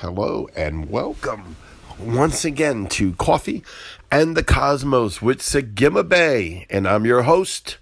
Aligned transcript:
hello, 0.00 0.48
and 0.54 0.88
welcome 0.88 1.56
once 1.98 2.44
again 2.44 2.86
to 2.86 3.14
Coffee 3.14 3.64
and 4.12 4.36
the 4.36 4.44
Cosmos 4.44 5.20
with 5.20 5.40
Sagima 5.40 6.08
Bay. 6.08 6.66
And 6.70 6.86
I'm 6.86 7.04
your 7.04 7.22
host, 7.22 7.78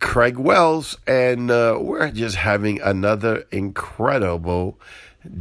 Craig 0.00 0.36
Wells, 0.36 0.98
and 1.06 1.50
uh, 1.50 1.78
we're 1.80 2.10
just 2.10 2.36
having 2.36 2.78
another 2.82 3.46
incredible 3.50 4.78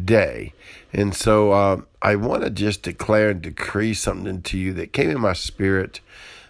day. 0.05 0.53
And 0.93 1.13
so 1.13 1.51
uh, 1.51 1.81
I 2.01 2.15
want 2.15 2.43
to 2.43 2.49
just 2.49 2.83
declare 2.83 3.31
and 3.31 3.41
decree 3.41 3.93
something 3.93 4.41
to 4.43 4.57
you 4.57 4.71
that 4.75 4.93
came 4.93 5.09
in 5.09 5.19
my 5.19 5.33
spirit. 5.33 5.99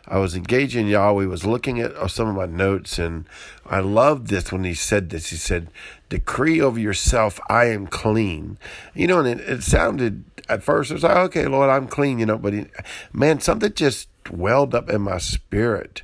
I 0.07 0.19
was 0.19 0.35
engaging 0.35 0.87
Yahweh, 0.87 1.25
was 1.25 1.45
looking 1.45 1.79
at 1.79 2.11
some 2.11 2.27
of 2.27 2.35
my 2.35 2.45
notes, 2.45 2.99
and 2.99 3.25
I 3.65 3.79
loved 3.79 4.27
this 4.27 4.51
when 4.51 4.63
he 4.63 4.75
said 4.75 5.09
this. 5.09 5.31
He 5.31 5.37
said, 5.37 5.69
Decree 6.09 6.59
over 6.59 6.79
yourself, 6.79 7.39
I 7.49 7.65
am 7.65 7.87
clean. 7.87 8.57
You 8.93 9.07
know, 9.07 9.19
and 9.19 9.39
it, 9.39 9.47
it 9.47 9.63
sounded 9.63 10.25
at 10.49 10.63
first, 10.63 10.89
it 10.89 10.95
was 10.95 11.03
like, 11.03 11.15
okay, 11.15 11.45
Lord, 11.45 11.69
I'm 11.69 11.87
clean, 11.87 12.17
you 12.19 12.25
know, 12.25 12.37
but 12.37 12.53
he, 12.53 12.65
man, 13.13 13.39
something 13.39 13.71
just 13.73 14.09
welled 14.31 14.73
up 14.73 14.89
in 14.89 15.01
my 15.01 15.19
spirit. 15.19 16.01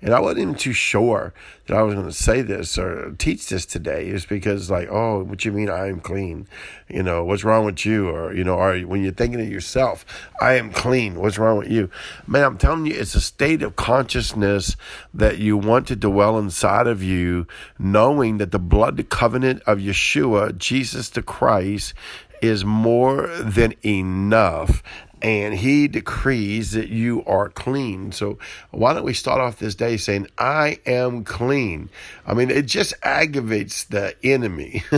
And 0.00 0.14
I 0.14 0.20
wasn't 0.20 0.42
even 0.42 0.54
too 0.54 0.72
sure 0.72 1.34
that 1.66 1.76
I 1.76 1.82
was 1.82 1.94
going 1.94 2.06
to 2.06 2.12
say 2.12 2.40
this 2.40 2.78
or 2.78 3.16
teach 3.18 3.48
this 3.48 3.66
today. 3.66 4.06
It's 4.06 4.24
because, 4.24 4.70
like, 4.70 4.88
oh, 4.88 5.24
what 5.24 5.38
do 5.38 5.48
you 5.48 5.52
mean 5.52 5.68
I 5.68 5.88
am 5.88 5.98
clean? 5.98 6.46
You 6.88 7.02
know, 7.02 7.24
what's 7.24 7.42
wrong 7.42 7.64
with 7.64 7.84
you? 7.84 8.08
Or, 8.08 8.32
you 8.32 8.44
know, 8.44 8.56
are 8.58 8.78
when 8.78 9.02
you're 9.02 9.12
thinking 9.12 9.40
of 9.40 9.48
yourself, 9.48 10.06
I 10.40 10.54
am 10.54 10.72
clean. 10.72 11.16
What's 11.16 11.36
wrong 11.36 11.58
with 11.58 11.68
you? 11.68 11.90
Man, 12.28 12.44
I'm 12.44 12.58
telling 12.58 12.86
you, 12.86 12.94
it's 12.94 13.16
a 13.16 13.20
state 13.20 13.60
of 13.60 13.74
consciousness 13.74 14.76
that 15.12 15.38
you 15.38 15.56
want 15.56 15.88
to 15.88 15.96
dwell 15.96 16.38
inside 16.38 16.86
of 16.86 17.02
you, 17.02 17.48
knowing 17.76 18.38
that 18.38 18.52
the 18.52 18.60
blood 18.60 19.04
covenant 19.08 19.47
of 19.66 19.78
Yeshua, 19.78 20.56
Jesus 20.56 21.10
the 21.10 21.22
Christ, 21.22 21.94
is 22.40 22.64
more 22.64 23.26
than 23.40 23.74
enough 23.84 24.82
and 25.22 25.54
he 25.54 25.88
decrees 25.88 26.72
that 26.72 26.88
you 26.88 27.24
are 27.24 27.48
clean. 27.48 28.12
So 28.12 28.38
why 28.70 28.94
don't 28.94 29.04
we 29.04 29.14
start 29.14 29.40
off 29.40 29.58
this 29.58 29.74
day 29.74 29.96
saying, 29.96 30.28
I 30.38 30.78
am 30.86 31.24
clean? 31.24 31.90
I 32.26 32.34
mean, 32.34 32.50
it 32.50 32.66
just 32.66 32.94
aggravates 33.02 33.84
the 33.84 34.14
enemy. 34.22 34.82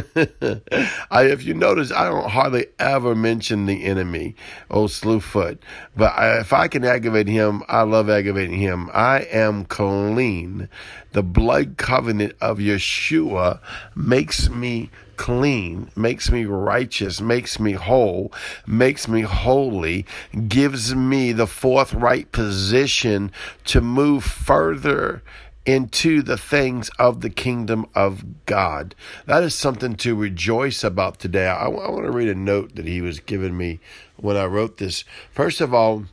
I, 1.11 1.25
if 1.25 1.45
you 1.45 1.55
notice, 1.55 1.93
I 1.93 2.05
don't 2.09 2.31
hardly 2.31 2.67
ever 2.79 3.15
mention 3.15 3.67
the 3.67 3.85
enemy, 3.85 4.37
old 4.71 4.91
Slewfoot. 4.91 5.59
But 5.97 6.13
I, 6.17 6.41
if 6.41 6.53
I 6.53 6.69
can 6.69 6.85
aggravate 6.85 7.29
him, 7.29 7.63
I 7.69 7.83
love 7.83 8.11
aggravating 8.11 8.59
him. 8.59 8.91
I 8.93 9.21
am 9.31 9.65
clean. 9.65 10.69
The 11.13 11.23
blood 11.23 11.77
covenant 11.77 12.35
of 12.41 12.59
Yeshua 12.59 13.61
makes 13.95 14.48
me 14.48 14.91
clean, 15.21 15.91
makes 15.95 16.31
me 16.31 16.47
righteous, 16.47 17.21
makes 17.21 17.61
me 17.61 17.73
whole, 17.73 18.33
makes 18.67 19.07
me 19.07 19.21
holy, 19.21 20.07
gives 20.49 20.95
me 20.95 21.31
the 21.31 21.47
forthright 21.47 22.33
position 22.33 23.31
to 23.67 23.83
move 23.83 24.25
further 24.25 25.23
into 25.67 26.23
the 26.23 26.39
things 26.39 26.89
of 26.98 27.21
the 27.21 27.29
kingdom 27.29 27.85
of 27.95 28.25
God. 28.47 28.95
That 29.27 29.43
is 29.43 29.55
something 29.55 29.95
to 29.97 30.15
rejoice 30.15 30.83
about 30.83 31.19
today. 31.19 31.47
I, 31.47 31.67
I 31.67 31.69
want 31.69 32.07
to 32.07 32.11
read 32.11 32.29
a 32.29 32.35
note 32.35 32.77
that 32.77 32.87
he 32.87 33.03
was 33.03 33.21
giving 33.21 33.59
me 33.59 33.79
when 34.17 34.39
I 34.39 34.47
wrote 34.47 34.79
this. 34.79 35.05
First 35.33 35.61
of 35.61 35.75
all, 35.75 36.07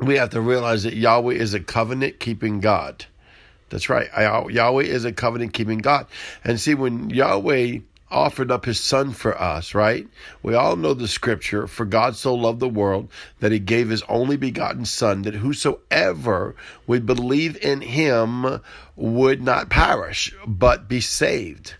we 0.00 0.16
have 0.16 0.30
to 0.30 0.40
realize 0.40 0.82
that 0.82 0.94
Yahweh 0.94 1.34
is 1.34 1.54
a 1.54 1.60
covenant 1.60 2.18
keeping 2.18 2.58
God. 2.58 3.06
That's 3.70 3.88
right. 3.88 4.08
Yahweh 4.50 4.82
is 4.82 5.04
a 5.04 5.12
covenant 5.12 5.52
keeping 5.52 5.78
God. 5.78 6.08
And 6.42 6.60
see, 6.60 6.74
when 6.74 7.10
Yahweh 7.10 7.78
offered 8.14 8.50
up 8.50 8.64
his 8.64 8.80
son 8.80 9.10
for 9.10 9.38
us, 9.38 9.74
right? 9.74 10.08
We 10.42 10.54
all 10.54 10.76
know 10.76 10.94
the 10.94 11.08
scripture, 11.08 11.66
for 11.66 11.84
God 11.84 12.16
so 12.16 12.34
loved 12.34 12.60
the 12.60 12.68
world 12.68 13.10
that 13.40 13.52
he 13.52 13.58
gave 13.58 13.90
his 13.90 14.02
only 14.08 14.36
begotten 14.36 14.84
son 14.84 15.22
that 15.22 15.34
whosoever 15.34 16.54
would 16.86 17.04
believe 17.04 17.56
in 17.62 17.80
him 17.80 18.60
would 18.96 19.42
not 19.42 19.68
perish, 19.68 20.32
but 20.46 20.88
be 20.88 21.00
saved. 21.00 21.74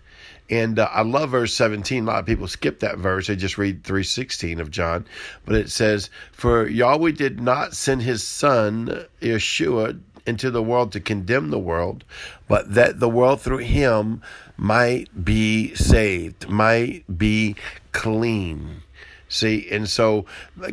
And 0.49 0.77
uh, 0.77 0.87
I 0.91 1.01
love 1.01 1.31
verse 1.31 1.55
17. 1.55 2.03
A 2.03 2.07
lot 2.07 2.19
of 2.19 2.25
people 2.25 2.47
skip 2.47 2.81
that 2.81 2.99
verse. 2.99 3.27
They 3.27 3.35
just 3.35 3.57
read 3.57 3.83
316 3.83 4.59
of 4.59 4.69
John. 4.69 5.05
But 5.45 5.55
it 5.55 5.71
says, 5.71 6.11
For 6.33 6.67
Yahweh 6.67 7.11
did 7.11 7.39
not 7.39 7.73
send 7.73 8.03
his 8.03 8.23
son, 8.23 9.05
Yeshua, 9.21 9.99
into 10.25 10.49
the 10.51 10.63
world 10.63 10.91
to 10.93 10.99
condemn 10.99 11.49
the 11.49 11.59
world, 11.59 12.03
but 12.47 12.73
that 12.73 12.99
the 12.99 13.09
world 13.09 13.41
through 13.41 13.59
him 13.59 14.21
might 14.57 15.25
be 15.25 15.73
saved, 15.75 16.49
might 16.49 17.03
be 17.17 17.55
clean. 17.91 18.83
See, 19.27 19.67
and 19.71 19.89
so 19.89 20.25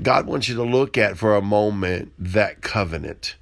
God 0.03 0.27
wants 0.27 0.49
you 0.49 0.55
to 0.57 0.63
look 0.63 0.97
at 0.99 1.19
for 1.19 1.35
a 1.35 1.43
moment 1.43 2.13
that 2.19 2.61
covenant. 2.61 3.35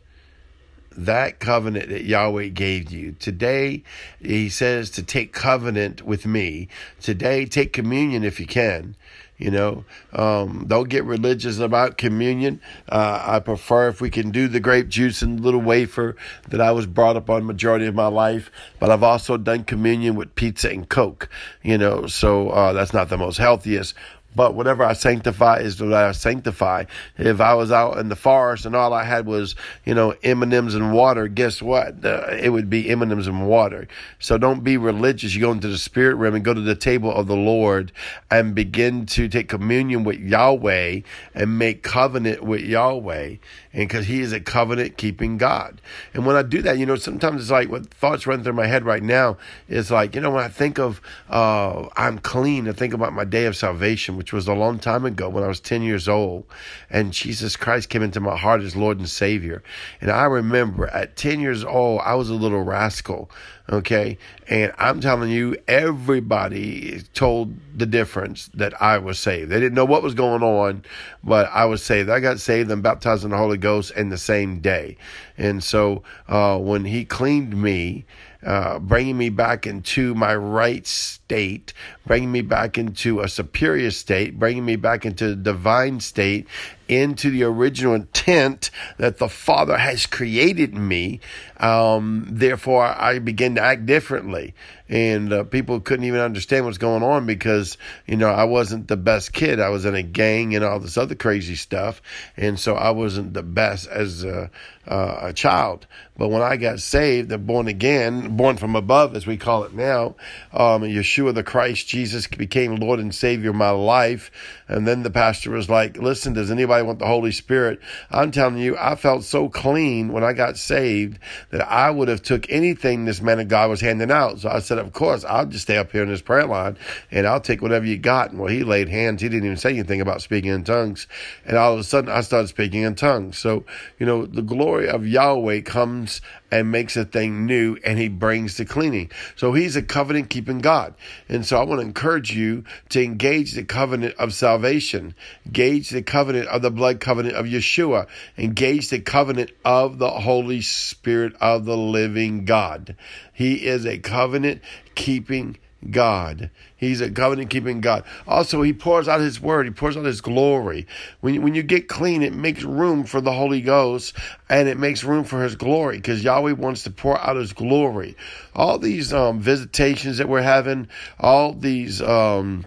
That 0.96 1.38
covenant 1.38 1.88
that 1.90 2.04
Yahweh 2.04 2.48
gave 2.48 2.90
you. 2.90 3.12
Today, 3.12 3.84
He 4.20 4.48
says 4.48 4.90
to 4.90 5.02
take 5.02 5.32
covenant 5.32 6.02
with 6.02 6.26
me. 6.26 6.68
Today, 7.00 7.46
take 7.46 7.72
communion 7.72 8.24
if 8.24 8.40
you 8.40 8.46
can. 8.46 8.96
You 9.40 9.50
know, 9.50 9.84
um, 10.12 10.66
don't 10.68 10.90
get 10.90 11.04
religious 11.04 11.60
about 11.60 11.96
communion. 11.96 12.60
Uh, 12.86 13.22
I 13.24 13.38
prefer 13.38 13.88
if 13.88 13.98
we 13.98 14.10
can 14.10 14.30
do 14.32 14.48
the 14.48 14.60
grape 14.60 14.88
juice 14.88 15.22
and 15.22 15.40
little 15.40 15.62
wafer 15.62 16.14
that 16.50 16.60
I 16.60 16.72
was 16.72 16.84
brought 16.84 17.16
up 17.16 17.30
on 17.30 17.46
majority 17.46 17.86
of 17.86 17.94
my 17.94 18.08
life. 18.08 18.50
But 18.78 18.90
I've 18.90 19.02
also 19.02 19.38
done 19.38 19.64
communion 19.64 20.14
with 20.14 20.34
pizza 20.34 20.68
and 20.68 20.86
Coke. 20.86 21.30
You 21.62 21.78
know, 21.78 22.06
so 22.06 22.50
uh, 22.50 22.74
that's 22.74 22.92
not 22.92 23.08
the 23.08 23.16
most 23.16 23.38
healthiest. 23.38 23.94
But 24.34 24.54
whatever 24.54 24.84
I 24.84 24.92
sanctify 24.92 25.58
is 25.58 25.80
what 25.80 25.92
I 25.92 26.12
sanctify. 26.12 26.84
If 27.18 27.40
I 27.40 27.54
was 27.54 27.72
out 27.72 27.98
in 27.98 28.08
the 28.08 28.16
forest 28.16 28.64
and 28.64 28.76
all 28.76 28.92
I 28.92 29.02
had 29.02 29.26
was, 29.26 29.56
you 29.84 29.94
know, 29.94 30.14
M&Ms 30.22 30.74
and 30.74 30.92
water, 30.92 31.26
guess 31.26 31.60
what? 31.60 32.04
Uh, 32.04 32.28
it 32.40 32.50
would 32.50 32.70
be 32.70 32.88
M&Ms 32.90 33.26
and 33.26 33.48
water. 33.48 33.88
So 34.20 34.38
don't 34.38 34.62
be 34.62 34.76
religious. 34.76 35.34
You 35.34 35.40
go 35.40 35.50
into 35.52 35.68
the 35.68 35.78
spirit 35.78 36.14
realm 36.14 36.36
and 36.36 36.44
go 36.44 36.54
to 36.54 36.60
the 36.60 36.76
table 36.76 37.12
of 37.12 37.26
the 37.26 37.36
Lord 37.36 37.90
and 38.30 38.54
begin 38.54 39.06
to 39.06 39.28
take 39.28 39.48
communion 39.48 40.04
with 40.04 40.20
Yahweh 40.20 41.00
and 41.34 41.58
make 41.58 41.82
covenant 41.82 42.44
with 42.44 42.60
Yahweh. 42.60 43.36
And 43.72 43.88
because 43.88 44.06
he 44.06 44.20
is 44.20 44.32
a 44.32 44.40
covenant 44.40 44.96
keeping 44.96 45.38
God. 45.38 45.80
And 46.14 46.24
when 46.24 46.36
I 46.36 46.42
do 46.42 46.62
that, 46.62 46.78
you 46.78 46.86
know, 46.86 46.96
sometimes 46.96 47.42
it's 47.42 47.50
like 47.50 47.68
what 47.68 47.86
thoughts 47.86 48.26
run 48.26 48.44
through 48.44 48.52
my 48.52 48.66
head 48.66 48.84
right 48.84 49.02
now 49.02 49.38
is 49.68 49.90
like, 49.90 50.14
you 50.14 50.20
know, 50.20 50.30
when 50.30 50.44
I 50.44 50.48
think 50.48 50.78
of, 50.78 51.00
uh, 51.28 51.88
I'm 51.96 52.18
clean, 52.18 52.68
I 52.68 52.72
think 52.72 52.94
about 52.94 53.12
my 53.12 53.24
day 53.24 53.46
of 53.46 53.56
salvation 53.56 54.16
which 54.20 54.34
was 54.34 54.46
a 54.46 54.52
long 54.52 54.78
time 54.78 55.06
ago 55.06 55.30
when 55.30 55.42
I 55.42 55.48
was 55.48 55.60
10 55.60 55.80
years 55.80 56.06
old, 56.06 56.44
and 56.90 57.10
Jesus 57.10 57.56
Christ 57.56 57.88
came 57.88 58.02
into 58.02 58.20
my 58.20 58.36
heart 58.36 58.60
as 58.60 58.76
Lord 58.76 58.98
and 58.98 59.08
Savior. 59.08 59.62
And 59.98 60.10
I 60.10 60.24
remember 60.24 60.88
at 60.88 61.16
10 61.16 61.40
years 61.40 61.64
old, 61.64 62.02
I 62.04 62.16
was 62.16 62.28
a 62.28 62.34
little 62.34 62.60
rascal, 62.60 63.30
okay? 63.70 64.18
And 64.46 64.74
I'm 64.76 65.00
telling 65.00 65.30
you, 65.30 65.56
everybody 65.66 67.00
told 67.14 67.54
the 67.74 67.86
difference 67.86 68.50
that 68.52 68.74
I 68.82 68.98
was 68.98 69.18
saved. 69.18 69.50
They 69.50 69.58
didn't 69.58 69.74
know 69.74 69.86
what 69.86 70.02
was 70.02 70.12
going 70.12 70.42
on, 70.42 70.84
but 71.24 71.48
I 71.50 71.64
was 71.64 71.82
saved. 71.82 72.10
I 72.10 72.20
got 72.20 72.40
saved 72.40 72.70
and 72.70 72.82
baptized 72.82 73.24
in 73.24 73.30
the 73.30 73.38
Holy 73.38 73.56
Ghost 73.56 73.90
in 73.92 74.10
the 74.10 74.18
same 74.18 74.60
day. 74.60 74.98
And 75.38 75.64
so 75.64 76.02
uh, 76.28 76.58
when 76.58 76.84
He 76.84 77.06
cleaned 77.06 77.56
me, 77.56 78.04
uh, 78.44 78.78
bringing 78.78 79.18
me 79.18 79.28
back 79.28 79.66
into 79.66 80.14
my 80.14 80.34
right 80.34 80.86
state, 80.86 81.72
bringing 82.06 82.32
me 82.32 82.40
back 82.40 82.78
into 82.78 83.20
a 83.20 83.28
superior 83.28 83.90
state, 83.90 84.38
bringing 84.38 84.64
me 84.64 84.76
back 84.76 85.04
into 85.04 85.28
the 85.28 85.36
divine 85.36 86.00
state, 86.00 86.46
into 86.90 87.30
the 87.30 87.44
original 87.44 87.94
intent 87.94 88.70
that 88.98 89.18
the 89.18 89.28
Father 89.28 89.78
has 89.78 90.06
created 90.06 90.74
me. 90.74 91.20
Um, 91.58 92.26
therefore, 92.28 92.84
I 92.84 93.20
begin 93.20 93.54
to 93.54 93.62
act 93.62 93.86
differently. 93.86 94.54
And 94.88 95.32
uh, 95.32 95.44
people 95.44 95.78
couldn't 95.78 96.04
even 96.04 96.18
understand 96.18 96.64
what's 96.64 96.78
going 96.78 97.04
on 97.04 97.24
because, 97.24 97.78
you 98.08 98.16
know, 98.16 98.28
I 98.28 98.42
wasn't 98.42 98.88
the 98.88 98.96
best 98.96 99.32
kid. 99.32 99.60
I 99.60 99.68
was 99.68 99.84
in 99.84 99.94
a 99.94 100.02
gang 100.02 100.56
and 100.56 100.64
all 100.64 100.80
this 100.80 100.98
other 100.98 101.14
crazy 101.14 101.54
stuff. 101.54 102.02
And 102.36 102.58
so 102.58 102.74
I 102.74 102.90
wasn't 102.90 103.32
the 103.32 103.44
best 103.44 103.86
as 103.86 104.24
a, 104.24 104.50
uh, 104.88 105.18
a 105.22 105.32
child. 105.32 105.86
But 106.16 106.28
when 106.28 106.42
I 106.42 106.56
got 106.56 106.80
saved 106.80 107.30
and 107.30 107.46
born 107.46 107.68
again, 107.68 108.36
born 108.36 108.56
from 108.56 108.74
above, 108.74 109.14
as 109.14 109.28
we 109.28 109.36
call 109.36 109.62
it 109.62 109.72
now, 109.72 110.16
um, 110.52 110.82
Yeshua 110.82 111.34
the 111.34 111.44
Christ, 111.44 111.86
Jesus 111.86 112.26
became 112.26 112.74
Lord 112.74 112.98
and 112.98 113.14
Savior 113.14 113.50
of 113.50 113.56
my 113.56 113.70
life. 113.70 114.32
And 114.66 114.88
then 114.88 115.04
the 115.04 115.10
pastor 115.10 115.52
was 115.52 115.70
like, 115.70 115.98
listen, 115.98 116.32
does 116.32 116.50
anybody 116.50 116.79
everybody 116.80 116.86
want 116.86 116.98
the 116.98 117.06
Holy 117.06 117.32
Spirit. 117.32 117.80
I'm 118.10 118.30
telling 118.30 118.58
you, 118.58 118.76
I 118.76 118.96
felt 118.96 119.24
so 119.24 119.48
clean 119.48 120.12
when 120.12 120.24
I 120.24 120.32
got 120.32 120.56
saved 120.56 121.18
that 121.50 121.60
I 121.60 121.90
would 121.90 122.08
have 122.08 122.22
took 122.22 122.50
anything 122.50 123.04
this 123.04 123.20
man 123.20 123.40
of 123.40 123.48
God 123.48 123.70
was 123.70 123.80
handing 123.80 124.10
out. 124.10 124.40
So 124.40 124.48
I 124.48 124.60
said, 124.60 124.78
of 124.78 124.92
course, 124.92 125.24
I'll 125.24 125.46
just 125.46 125.64
stay 125.64 125.76
up 125.76 125.92
here 125.92 126.02
in 126.02 126.08
this 126.08 126.22
prayer 126.22 126.46
line 126.46 126.76
and 127.10 127.26
I'll 127.26 127.40
take 127.40 127.62
whatever 127.62 127.86
you 127.86 127.98
got. 127.98 128.30
And 128.30 128.40
well, 128.40 128.48
he 128.48 128.64
laid 128.64 128.88
hands. 128.88 129.22
He 129.22 129.28
didn't 129.28 129.44
even 129.44 129.56
say 129.56 129.70
anything 129.70 130.00
about 130.00 130.22
speaking 130.22 130.50
in 130.50 130.64
tongues. 130.64 131.06
And 131.44 131.56
all 131.56 131.74
of 131.74 131.78
a 131.78 131.84
sudden 131.84 132.10
I 132.10 132.22
started 132.22 132.48
speaking 132.48 132.82
in 132.82 132.94
tongues. 132.94 133.38
So, 133.38 133.64
you 133.98 134.06
know, 134.06 134.26
the 134.26 134.42
glory 134.42 134.88
of 134.88 135.06
Yahweh 135.06 135.60
comes 135.60 136.20
and 136.50 136.72
makes 136.72 136.96
a 136.96 137.04
thing 137.04 137.46
new 137.46 137.76
and 137.84 137.98
he 137.98 138.08
brings 138.08 138.56
the 138.56 138.64
cleaning. 138.64 139.10
So 139.36 139.52
he's 139.52 139.76
a 139.76 139.82
covenant 139.82 140.30
keeping 140.30 140.58
God. 140.58 140.94
And 141.28 141.46
so 141.46 141.60
I 141.60 141.64
want 141.64 141.80
to 141.80 141.86
encourage 141.86 142.34
you 142.34 142.64
to 142.90 143.02
engage 143.02 143.52
the 143.52 143.64
covenant 143.64 144.16
of 144.16 144.34
salvation, 144.34 145.14
engage 145.46 145.90
the 145.90 146.02
covenant 146.02 146.48
of 146.48 146.62
the 146.62 146.69
blood 146.70 147.00
covenant 147.00 147.36
of 147.36 147.46
Yeshua, 147.46 148.06
engage 148.38 148.88
the 148.88 149.00
covenant 149.00 149.50
of 149.64 149.98
the 149.98 150.10
Holy 150.10 150.60
Spirit 150.60 151.34
of 151.40 151.64
the 151.64 151.76
living 151.76 152.44
God. 152.44 152.96
He 153.32 153.66
is 153.66 153.86
a 153.86 153.98
covenant 153.98 154.62
keeping 154.94 155.56
God. 155.88 156.50
He's 156.76 157.00
a 157.00 157.10
covenant 157.10 157.48
keeping 157.48 157.80
God. 157.80 158.04
Also, 158.26 158.60
He 158.62 158.72
pours 158.72 159.08
out 159.08 159.20
His 159.20 159.40
word. 159.40 159.66
He 159.66 159.72
pours 159.72 159.96
out 159.96 160.04
His 160.04 160.20
glory. 160.20 160.86
When 161.20 161.40
when 161.42 161.54
you 161.54 161.62
get 161.62 161.88
clean, 161.88 162.22
it 162.22 162.34
makes 162.34 162.62
room 162.62 163.04
for 163.04 163.20
the 163.20 163.32
Holy 163.32 163.62
Ghost 163.62 164.14
and 164.48 164.68
it 164.68 164.78
makes 164.78 165.04
room 165.04 165.24
for 165.24 165.42
His 165.42 165.56
glory 165.56 165.96
because 165.96 166.22
Yahweh 166.22 166.52
wants 166.52 166.82
to 166.84 166.90
pour 166.90 167.18
out 167.18 167.36
His 167.36 167.52
glory. 167.52 168.16
All 168.54 168.78
these 168.78 169.12
um, 169.12 169.40
visitations 169.40 170.18
that 170.18 170.28
we're 170.28 170.42
having, 170.42 170.88
all 171.18 171.54
these 171.54 172.02
um, 172.02 172.66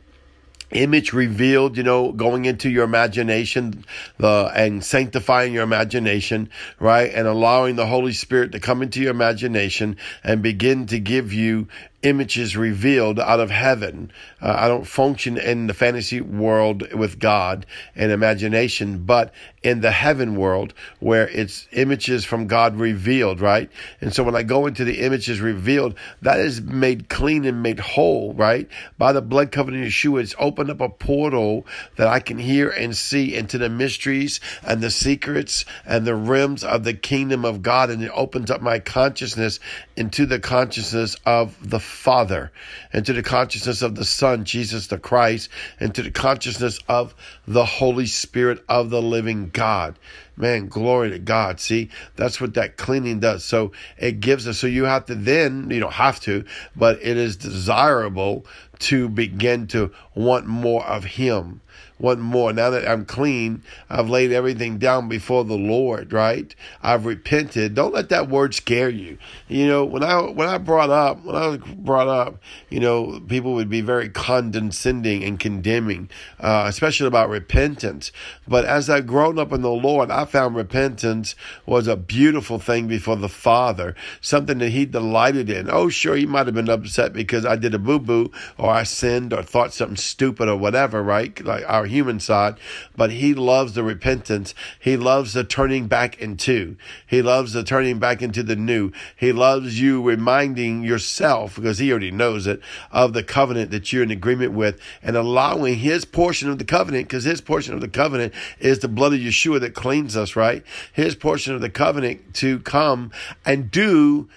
image 0.73 1.13
revealed, 1.13 1.77
you 1.77 1.83
know, 1.83 2.11
going 2.11 2.45
into 2.45 2.69
your 2.69 2.83
imagination, 2.83 3.85
the 4.17 4.51
and 4.55 4.83
sanctifying 4.83 5.53
your 5.53 5.63
imagination, 5.63 6.49
right? 6.79 7.11
And 7.13 7.27
allowing 7.27 7.75
the 7.75 7.85
Holy 7.85 8.13
Spirit 8.13 8.51
to 8.53 8.59
come 8.59 8.81
into 8.81 9.01
your 9.01 9.11
imagination 9.11 9.97
and 10.23 10.41
begin 10.41 10.87
to 10.87 10.99
give 10.99 11.33
you 11.33 11.67
images 12.03 12.55
revealed 12.55 13.19
out 13.19 13.39
of 13.39 13.50
heaven. 13.50 14.11
Uh, 14.41 14.55
I 14.59 14.67
don't 14.67 14.85
function 14.85 15.38
in 15.38 15.67
the 15.67 15.73
fantasy 15.73 16.21
world 16.21 16.94
with 16.94 17.17
God 17.17 17.65
and 17.95 18.11
imagination, 18.11 19.05
but 19.05 19.33
in 19.63 19.79
the 19.79 19.91
heaven 19.91 20.35
world 20.35 20.73
where 21.00 21.29
it's 21.29 21.67
images 21.71 22.25
from 22.25 22.47
God 22.47 22.75
revealed, 22.75 23.39
right? 23.39 23.71
And 24.01 24.13
so 24.13 24.23
when 24.23 24.35
I 24.35 24.44
go 24.44 24.67
into 24.67 24.83
the 24.83 25.00
images 25.00 25.39
revealed, 25.39 25.95
that 26.21 26.39
is 26.39 26.61
made 26.61 27.07
clean 27.07 27.45
and 27.45 27.63
made 27.63 27.79
whole, 27.79 28.33
right? 28.33 28.67
By 28.97 29.13
the 29.13 29.21
blood 29.21 29.51
covenant 29.51 29.85
of 29.85 29.89
Yeshua, 29.89 30.21
it's 30.21 30.35
opened 30.38 30.69
up 30.69 30.81
a 30.81 30.89
portal 30.89 31.65
that 31.95 32.07
I 32.07 32.19
can 32.19 32.38
hear 32.38 32.69
and 32.69 32.95
see 32.95 33.35
into 33.35 33.57
the 33.57 33.69
mysteries 33.69 34.41
and 34.67 34.81
the 34.81 34.91
secrets 34.91 35.63
and 35.85 36.06
the 36.06 36.15
realms 36.15 36.65
of 36.65 36.83
the 36.83 36.94
kingdom 36.94 37.45
of 37.45 37.61
God. 37.61 37.89
And 37.89 38.03
it 38.03 38.11
opens 38.13 38.51
up 38.51 38.61
my 38.61 38.79
consciousness 38.79 39.61
into 39.95 40.25
the 40.25 40.39
consciousness 40.39 41.15
of 41.25 41.56
the 41.69 41.79
Father, 41.94 42.51
into 42.92 43.13
the 43.13 43.24
consciousness 43.24 43.81
of 43.81 43.95
the 43.95 44.04
Son, 44.04 44.44
Jesus 44.44 44.88
the 44.88 44.98
Christ, 44.98 45.50
into 45.80 46.01
the 46.01 46.12
consciousness 46.12 46.80
of 46.90 47.16
the 47.48 47.66
Holy 47.66 48.06
Spirit 48.06 48.63
of 48.68 48.90
the 48.90 49.01
living 49.01 49.50
God. 49.54 49.98
Man, 50.36 50.68
glory 50.68 51.12
to 51.12 51.19
God. 51.19 51.60
See, 51.60 51.90
that's 52.16 52.42
what 52.42 52.56
that 52.56 52.75
cleaning 52.75 53.19
does. 53.19 53.45
So 53.45 53.72
it 53.98 54.19
gives 54.19 54.48
us, 54.48 54.57
so 54.57 54.68
you 54.68 54.86
have 54.86 55.06
to 55.06 55.16
then, 55.16 55.69
you 55.69 55.80
don't 55.80 55.94
have 55.94 56.19
to, 56.22 56.44
but 56.75 57.00
it 57.01 57.18
is 57.18 57.38
desirable 57.38 58.45
to 58.83 59.09
begin 59.09 59.68
to 59.68 59.91
want 60.15 60.45
more 60.45 60.85
of 60.85 61.03
Him 61.03 61.62
want 62.03 62.19
more. 62.19 62.51
Now 62.53 62.69
that 62.71 62.88
I'm 62.88 63.06
clean, 63.06 63.63
I've 63.89 64.09
laid 64.09 64.31
everything 64.31 64.77
down 64.77 65.07
before 65.07 65.45
the 65.45 65.57
Lord, 65.57 66.12
right? 66.12 66.53
I've 66.83 67.06
repented. 67.06 67.74
Don't 67.74 67.94
let 67.94 68.09
that 68.09 68.30
word 68.30 68.53
scare 68.53 68.89
you. 68.89 69.18
You 69.47 69.68
know, 69.68 69.85
when 69.85 70.03
I 70.03 70.19
when 70.19 70.50
I 70.50 70.57
brought 70.57 70.89
up 70.89 71.24
when 71.24 71.35
I 71.35 71.47
was 71.47 71.57
brought 71.59 72.09
up, 72.09 72.39
you 72.69 72.80
know, 72.80 73.21
people 73.27 73.53
would 73.53 73.69
be 73.69 73.81
very 73.81 74.09
condescending 74.09 75.24
and 75.24 75.39
condemning, 75.39 76.09
uh, 76.39 76.65
especially 76.68 77.07
about 77.07 77.30
repentance. 77.30 78.12
But 78.47 78.65
as 78.65 78.89
I've 78.89 79.07
grown 79.07 79.39
up 79.39 79.53
in 79.53 79.62
the 79.62 79.71
Lord, 79.71 80.12
I 80.12 80.25
found 80.25 80.56
repentance 80.56 81.35
was 81.65 81.88
a 81.88 81.95
beautiful 81.95 82.59
thing 82.59 82.88
before 82.88 83.15
the 83.15 83.30
Father, 83.30 83.95
something 84.19 84.57
that 84.57 84.69
He 84.69 84.85
delighted 84.85 85.50
in. 85.50 85.69
Oh, 85.69 85.89
sure, 85.89 86.15
He 86.15 86.25
might 86.25 86.47
have 86.47 86.56
been 86.56 86.69
upset 86.69 87.13
because 87.13 87.45
I 87.45 87.56
did 87.56 87.74
a 87.74 87.80
boo 87.80 88.00
boo 88.00 88.31
or 88.57 88.72
I 88.73 88.83
sinned 88.83 89.33
or 89.33 89.43
thought 89.43 89.71
something 89.71 89.97
stupid 89.97 90.49
or 90.49 90.57
whatever, 90.57 91.03
right? 91.03 91.39
Like 91.43 91.63
our 91.67 91.85
human 91.85 92.19
side, 92.19 92.55
but 92.97 93.11
he 93.11 93.35
loves 93.35 93.73
the 93.73 93.83
repentance. 93.83 94.55
He 94.79 94.97
loves 94.97 95.33
the 95.33 95.43
turning 95.43 95.87
back 95.87 96.19
into. 96.19 96.75
He 97.05 97.21
loves 97.21 97.53
the 97.53 97.63
turning 97.63 97.99
back 97.99 98.23
into 98.23 98.41
the 98.41 98.55
new. 98.55 98.91
He 99.15 99.31
loves 99.31 99.79
you 99.79 100.01
reminding 100.01 100.83
yourself, 100.83 101.55
because 101.55 101.77
he 101.77 101.91
already 101.91 102.09
knows 102.09 102.47
it, 102.47 102.61
of 102.91 103.13
the 103.13 103.23
covenant 103.23 103.69
that 103.69 103.93
you're 103.93 104.01
in 104.01 104.09
agreement 104.09 104.53
with 104.53 104.79
and 105.03 105.15
allowing 105.15 105.75
his 105.75 106.03
portion 106.03 106.49
of 106.49 106.57
the 106.57 106.65
covenant, 106.65 107.07
because 107.07 107.25
his 107.25 107.41
portion 107.41 107.75
of 107.75 107.81
the 107.81 107.87
covenant 107.87 108.33
is 108.59 108.79
the 108.79 108.87
blood 108.87 109.13
of 109.13 109.19
Yeshua 109.19 109.59
that 109.59 109.75
cleans 109.75 110.17
us, 110.17 110.35
right? 110.35 110.63
His 110.91 111.13
portion 111.13 111.53
of 111.53 111.61
the 111.61 111.69
covenant 111.69 112.33
to 112.35 112.59
come 112.59 113.11
and 113.45 113.69
do 113.69 114.29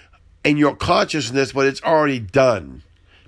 in 0.44 0.58
your 0.58 0.76
consciousness 0.76 1.54
what 1.54 1.66
it's 1.66 1.82
already 1.82 2.18
done 2.20 2.82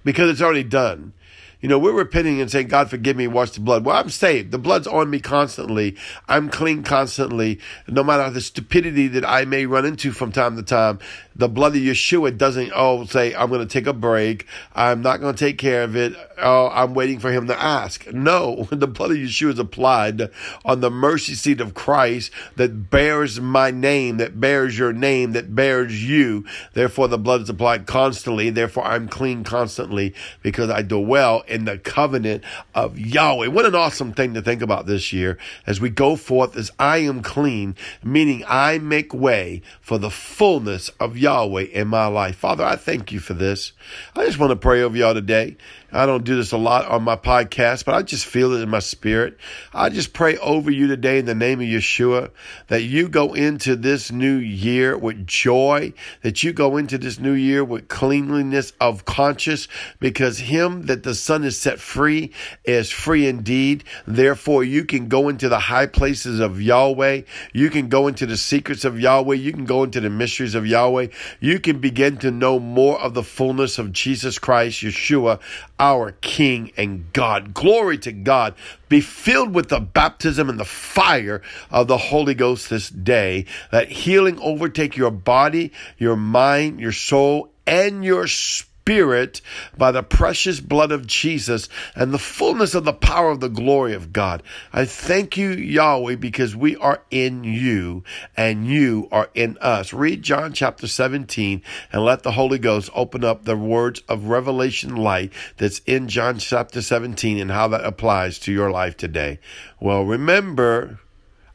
because 0.04 0.30
it's 0.30 0.42
already 0.42 0.64
done. 0.64 1.12
You 1.60 1.68
know, 1.68 1.78
we're 1.78 1.92
repenting 1.92 2.40
and 2.40 2.48
saying, 2.48 2.68
God, 2.68 2.88
forgive 2.88 3.16
me, 3.16 3.26
wash 3.26 3.50
the 3.50 3.60
blood. 3.60 3.84
Well, 3.84 3.96
I'm 3.96 4.10
saved. 4.10 4.52
The 4.52 4.58
blood's 4.58 4.86
on 4.86 5.10
me 5.10 5.18
constantly. 5.18 5.96
I'm 6.28 6.50
clean 6.50 6.84
constantly. 6.84 7.58
No 7.88 8.04
matter 8.04 8.30
the 8.30 8.40
stupidity 8.40 9.08
that 9.08 9.24
I 9.24 9.44
may 9.44 9.66
run 9.66 9.84
into 9.84 10.12
from 10.12 10.30
time 10.30 10.54
to 10.56 10.62
time, 10.62 11.00
the 11.34 11.48
blood 11.48 11.74
of 11.74 11.82
Yeshua 11.82 12.36
doesn't, 12.36 12.72
oh, 12.74 13.04
say, 13.06 13.34
I'm 13.34 13.48
going 13.48 13.66
to 13.66 13.66
take 13.66 13.88
a 13.88 13.92
break. 13.92 14.46
I'm 14.74 15.02
not 15.02 15.20
going 15.20 15.34
to 15.34 15.38
take 15.38 15.58
care 15.58 15.82
of 15.82 15.96
it. 15.96 16.14
Oh, 16.36 16.68
I'm 16.68 16.94
waiting 16.94 17.18
for 17.18 17.32
him 17.32 17.48
to 17.48 17.60
ask. 17.60 18.12
No, 18.12 18.68
the 18.70 18.86
blood 18.86 19.10
of 19.10 19.16
Yeshua 19.16 19.52
is 19.52 19.58
applied 19.58 20.30
on 20.64 20.80
the 20.80 20.90
mercy 20.90 21.34
seat 21.34 21.60
of 21.60 21.74
Christ 21.74 22.30
that 22.54 22.90
bears 22.90 23.40
my 23.40 23.72
name, 23.72 24.18
that 24.18 24.40
bears 24.40 24.78
your 24.78 24.92
name, 24.92 25.32
that 25.32 25.54
bears 25.56 26.08
you. 26.08 26.44
Therefore, 26.74 27.08
the 27.08 27.18
blood 27.18 27.42
is 27.42 27.50
applied 27.50 27.86
constantly. 27.86 28.50
Therefore, 28.50 28.84
I'm 28.84 29.08
clean 29.08 29.42
constantly 29.42 30.14
because 30.42 30.70
I 30.70 30.82
dwell 30.82 31.42
in 31.48 31.64
the 31.64 31.78
covenant 31.78 32.44
of 32.74 32.98
Yahweh. 32.98 33.48
What 33.48 33.66
an 33.66 33.74
awesome 33.74 34.12
thing 34.12 34.34
to 34.34 34.42
think 34.42 34.62
about 34.62 34.86
this 34.86 35.12
year 35.12 35.38
as 35.66 35.80
we 35.80 35.90
go 35.90 36.16
forth 36.16 36.56
as 36.56 36.70
I 36.78 36.98
am 36.98 37.22
clean, 37.22 37.76
meaning 38.02 38.44
I 38.46 38.78
make 38.78 39.12
way 39.12 39.62
for 39.80 39.98
the 39.98 40.10
fullness 40.10 40.88
of 41.00 41.16
Yahweh 41.16 41.64
in 41.64 41.88
my 41.88 42.06
life. 42.06 42.36
Father, 42.36 42.64
I 42.64 42.76
thank 42.76 43.12
you 43.12 43.20
for 43.20 43.34
this. 43.34 43.72
I 44.14 44.24
just 44.24 44.38
want 44.38 44.50
to 44.50 44.56
pray 44.56 44.82
over 44.82 44.96
y'all 44.96 45.14
today. 45.14 45.56
I 45.90 46.04
don't 46.04 46.24
do 46.24 46.36
this 46.36 46.52
a 46.52 46.58
lot 46.58 46.86
on 46.86 47.02
my 47.02 47.16
podcast, 47.16 47.86
but 47.86 47.94
I 47.94 48.02
just 48.02 48.26
feel 48.26 48.52
it 48.52 48.60
in 48.60 48.68
my 48.68 48.78
spirit. 48.78 49.38
I 49.72 49.88
just 49.88 50.12
pray 50.12 50.36
over 50.36 50.70
you 50.70 50.86
today 50.86 51.18
in 51.18 51.24
the 51.24 51.34
name 51.34 51.60
of 51.60 51.66
Yeshua 51.66 52.30
that 52.66 52.82
you 52.82 53.08
go 53.08 53.32
into 53.32 53.74
this 53.74 54.12
new 54.12 54.36
year 54.36 54.98
with 54.98 55.26
joy, 55.26 55.94
that 56.20 56.42
you 56.42 56.52
go 56.52 56.76
into 56.76 56.98
this 56.98 57.18
new 57.18 57.32
year 57.32 57.64
with 57.64 57.88
cleanliness 57.88 58.74
of 58.82 59.06
conscience, 59.06 59.66
because 59.98 60.40
him 60.40 60.82
that 60.86 61.04
the 61.04 61.14
Son 61.14 61.37
is 61.44 61.60
set 61.60 61.78
free 61.80 62.32
is 62.64 62.90
free 62.90 63.26
indeed. 63.26 63.84
Therefore, 64.06 64.64
you 64.64 64.84
can 64.84 65.08
go 65.08 65.28
into 65.28 65.48
the 65.48 65.58
high 65.58 65.86
places 65.86 66.40
of 66.40 66.60
Yahweh. 66.60 67.22
You 67.52 67.70
can 67.70 67.88
go 67.88 68.06
into 68.08 68.26
the 68.26 68.36
secrets 68.36 68.84
of 68.84 69.00
Yahweh. 69.00 69.36
You 69.36 69.52
can 69.52 69.64
go 69.64 69.84
into 69.84 70.00
the 70.00 70.10
mysteries 70.10 70.54
of 70.54 70.66
Yahweh. 70.66 71.08
You 71.40 71.60
can 71.60 71.80
begin 71.80 72.18
to 72.18 72.30
know 72.30 72.58
more 72.58 73.00
of 73.00 73.14
the 73.14 73.22
fullness 73.22 73.78
of 73.78 73.92
Jesus 73.92 74.38
Christ, 74.38 74.82
Yeshua 74.82 75.40
our 75.78 76.12
King 76.12 76.72
and 76.76 77.12
God. 77.12 77.54
Glory 77.54 77.98
to 77.98 78.12
God. 78.12 78.54
Be 78.88 79.00
filled 79.00 79.54
with 79.54 79.68
the 79.68 79.80
baptism 79.80 80.48
and 80.48 80.58
the 80.58 80.64
fire 80.64 81.42
of 81.70 81.88
the 81.88 81.98
Holy 81.98 82.34
Ghost 82.34 82.70
this 82.70 82.88
day. 82.88 83.46
Let 83.72 83.88
healing 83.88 84.38
overtake 84.40 84.96
your 84.96 85.10
body, 85.10 85.72
your 85.98 86.16
mind, 86.16 86.80
your 86.80 86.92
soul, 86.92 87.50
and 87.66 88.04
your 88.04 88.26
spirit 88.26 88.67
Spirit 88.88 89.42
by 89.76 89.92
the 89.92 90.02
precious 90.02 90.60
blood 90.60 90.90
of 90.90 91.06
Jesus 91.06 91.68
and 91.94 92.10
the 92.10 92.18
fullness 92.18 92.74
of 92.74 92.86
the 92.86 92.92
power 92.94 93.28
of 93.28 93.40
the 93.40 93.50
glory 93.50 93.92
of 93.92 94.14
God. 94.14 94.42
I 94.72 94.86
thank 94.86 95.36
you, 95.36 95.50
Yahweh, 95.50 96.14
because 96.14 96.56
we 96.56 96.74
are 96.76 97.02
in 97.10 97.44
you 97.44 98.02
and 98.34 98.66
you 98.66 99.06
are 99.12 99.28
in 99.34 99.58
us. 99.60 99.92
Read 99.92 100.22
John 100.22 100.54
chapter 100.54 100.86
17 100.86 101.60
and 101.92 102.02
let 102.02 102.22
the 102.22 102.32
Holy 102.32 102.58
Ghost 102.58 102.88
open 102.94 103.24
up 103.24 103.44
the 103.44 103.58
words 103.58 104.00
of 104.08 104.28
revelation 104.28 104.96
light 104.96 105.34
that's 105.58 105.80
in 105.80 106.08
John 106.08 106.38
chapter 106.38 106.80
17 106.80 107.38
and 107.38 107.50
how 107.50 107.68
that 107.68 107.84
applies 107.84 108.38
to 108.38 108.52
your 108.52 108.70
life 108.70 108.96
today. 108.96 109.38
Well, 109.78 110.04
remember, 110.04 110.98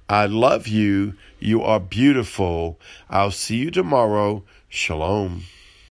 I 0.07 0.27
love 0.27 0.67
you. 0.67 1.15
You 1.39 1.63
are 1.63 1.79
beautiful. 1.79 2.79
I'll 3.09 3.31
see 3.31 3.55
you 3.55 3.71
tomorrow. 3.71 4.43
Shalom. 4.69 5.45